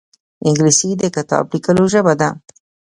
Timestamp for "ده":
2.19-2.29